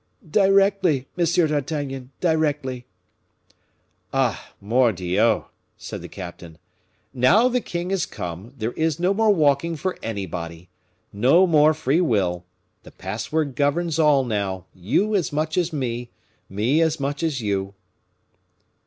[0.31, 2.87] "Directly, Monsieur d'Artagnan, directly!"
[4.11, 5.45] "Ah, mordioux!"
[5.77, 6.57] said the captain,
[7.13, 10.69] "now the king is come, there is no more walking for anybody
[11.13, 12.45] no more free will;
[12.81, 16.09] the password governs all now, you as much as me,
[16.49, 17.75] me as much as you."